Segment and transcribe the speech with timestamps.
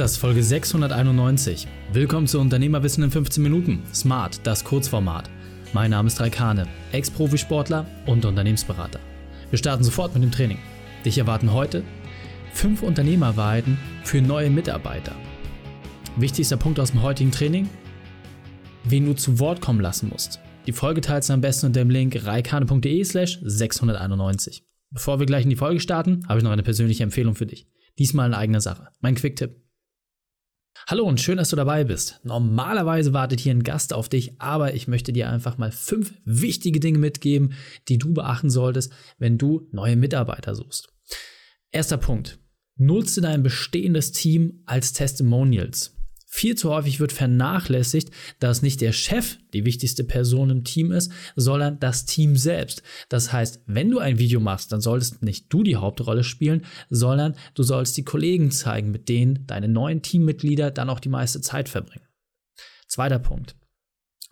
[0.00, 1.68] das ist Folge 691.
[1.92, 3.82] Willkommen zu Unternehmerwissen in 15 Minuten.
[3.92, 5.28] Smart, das Kurzformat.
[5.74, 8.98] Mein Name ist Raikane, Ex-Profisportler und Unternehmensberater.
[9.50, 10.56] Wir starten sofort mit dem Training.
[11.04, 11.84] Dich erwarten heute
[12.54, 15.14] fünf Unternehmerwahrheiten für neue Mitarbeiter.
[16.16, 17.68] Wichtigster Punkt aus dem heutigen Training?
[18.84, 20.40] Wen du zu Wort kommen lassen musst.
[20.66, 24.64] Die Folge teilst du am besten unter dem Link reikane.de slash 691.
[24.92, 27.66] Bevor wir gleich in die Folge starten, habe ich noch eine persönliche Empfehlung für dich.
[27.98, 28.88] Diesmal in eigener Sache.
[29.02, 29.59] Mein Quick-Tipp.
[30.86, 32.20] Hallo und schön, dass du dabei bist.
[32.24, 36.80] Normalerweise wartet hier ein Gast auf dich, aber ich möchte dir einfach mal fünf wichtige
[36.80, 37.54] Dinge mitgeben,
[37.88, 40.92] die du beachten solltest, wenn du neue Mitarbeiter suchst.
[41.70, 42.38] Erster Punkt.
[42.76, 45.99] Nutze dein bestehendes Team als Testimonials.
[46.32, 51.10] Viel zu häufig wird vernachlässigt, dass nicht der Chef die wichtigste Person im Team ist,
[51.34, 52.84] sondern das Team selbst.
[53.08, 57.34] Das heißt, wenn du ein Video machst, dann solltest nicht du die Hauptrolle spielen, sondern
[57.54, 61.68] du sollst die Kollegen zeigen, mit denen deine neuen Teammitglieder dann auch die meiste Zeit
[61.68, 62.06] verbringen.
[62.86, 63.56] Zweiter Punkt.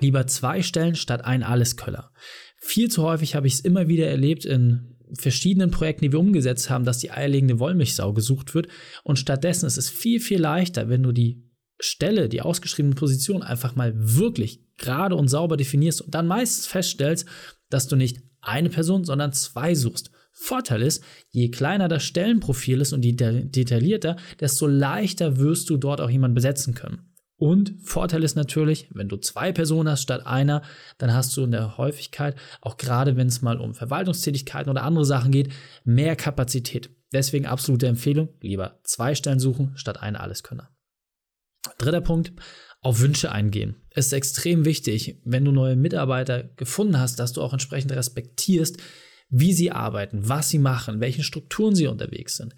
[0.00, 2.10] Lieber zwei Stellen statt ein Allesköller.
[2.56, 6.70] Viel zu häufig habe ich es immer wieder erlebt in verschiedenen Projekten, die wir umgesetzt
[6.70, 8.68] haben, dass die eierlegende Wollmilchsau gesucht wird.
[9.04, 11.51] Und stattdessen ist es viel, viel leichter, wenn du die
[11.82, 17.26] Stelle, die ausgeschriebene Position einfach mal wirklich gerade und sauber definierst und dann meistens feststellst,
[17.70, 20.10] dass du nicht eine Person, sondern zwei suchst.
[20.32, 26.00] Vorteil ist, je kleiner das Stellenprofil ist und je detaillierter, desto leichter wirst du dort
[26.00, 27.12] auch jemanden besetzen können.
[27.36, 30.62] Und Vorteil ist natürlich, wenn du zwei Personen hast statt einer,
[30.98, 35.04] dann hast du in der Häufigkeit, auch gerade wenn es mal um Verwaltungstätigkeiten oder andere
[35.04, 35.52] Sachen geht,
[35.84, 36.90] mehr Kapazität.
[37.12, 40.71] Deswegen absolute Empfehlung, lieber zwei Stellen suchen statt eine Alleskönner.
[41.78, 42.32] Dritter Punkt,
[42.80, 43.76] auf Wünsche eingehen.
[43.90, 48.78] Es ist extrem wichtig, wenn du neue Mitarbeiter gefunden hast, dass du auch entsprechend respektierst,
[49.30, 52.54] wie sie arbeiten, was sie machen, welchen Strukturen sie unterwegs sind.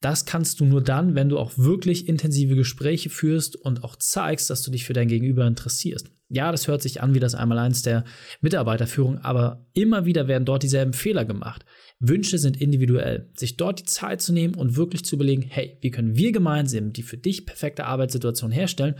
[0.00, 4.48] Das kannst du nur dann, wenn du auch wirklich intensive Gespräche führst und auch zeigst,
[4.48, 6.10] dass du dich für dein Gegenüber interessierst.
[6.28, 8.04] Ja, das hört sich an wie das Einmaleins der
[8.40, 11.64] Mitarbeiterführung, aber immer wieder werden dort dieselben Fehler gemacht.
[11.98, 13.30] Wünsche sind individuell.
[13.34, 16.92] Sich dort die Zeit zu nehmen und wirklich zu überlegen, hey, wie können wir gemeinsam
[16.92, 18.96] die für dich perfekte Arbeitssituation herstellen,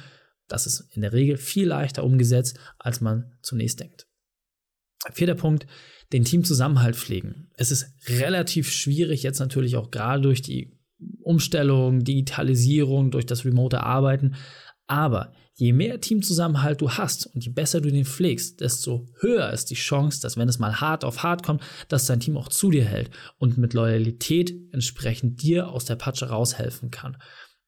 [0.49, 4.06] das ist in der Regel viel leichter umgesetzt, als man zunächst denkt.
[5.12, 5.67] Vierter Punkt,
[6.12, 7.50] den Teamzusammenhalt pflegen.
[7.55, 10.78] Es ist relativ schwierig, jetzt natürlich auch gerade durch die
[11.28, 14.34] Umstellung, Digitalisierung, durch das remote Arbeiten.
[14.87, 19.67] Aber je mehr Teamzusammenhalt du hast und je besser du den pflegst, desto höher ist
[19.67, 22.71] die Chance, dass wenn es mal hart auf hart kommt, dass dein Team auch zu
[22.71, 27.19] dir hält und mit Loyalität entsprechend dir aus der Patsche raushelfen kann.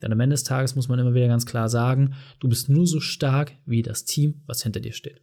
[0.00, 2.86] Denn am Ende des Tages muss man immer wieder ganz klar sagen, du bist nur
[2.86, 5.20] so stark wie das Team, was hinter dir steht.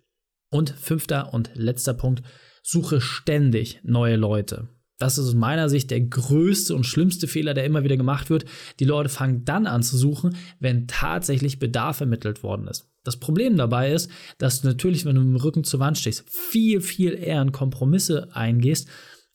[0.51, 2.21] Und fünfter und letzter Punkt,
[2.61, 4.69] suche ständig neue Leute.
[4.97, 8.45] Das ist aus meiner Sicht der größte und schlimmste Fehler, der immer wieder gemacht wird.
[8.79, 12.89] Die Leute fangen dann an zu suchen, wenn tatsächlich Bedarf ermittelt worden ist.
[13.03, 16.29] Das Problem dabei ist, dass du natürlich, wenn du mit dem Rücken zur Wand stehst,
[16.29, 18.89] viel, viel eher in Kompromisse eingehst,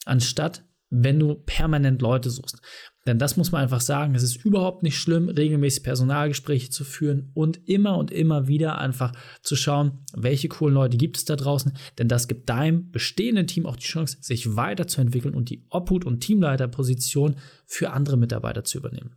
[0.05, 2.61] anstatt wenn du permanent Leute suchst.
[3.07, 7.31] Denn das muss man einfach sagen, es ist überhaupt nicht schlimm, regelmäßig Personalgespräche zu führen
[7.35, 11.73] und immer und immer wieder einfach zu schauen, welche coolen Leute gibt es da draußen.
[11.99, 16.21] Denn das gibt deinem bestehenden Team auch die Chance, sich weiterzuentwickeln und die Obhut- und
[16.21, 17.37] Teamleiterposition
[17.67, 19.17] für andere Mitarbeiter zu übernehmen.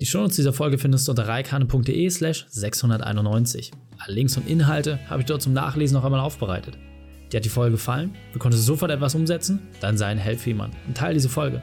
[0.00, 3.70] Die Shownotes dieser Folge findest du unter reikane.de slash 691.
[3.98, 6.76] Alle Links und Inhalte habe ich dort zum Nachlesen noch einmal aufbereitet.
[7.32, 8.14] Dir hat die Folge gefallen?
[8.32, 9.60] Du konntest sofort etwas umsetzen?
[9.80, 11.62] Dann sei ein Held für jemanden und teile diese Folge.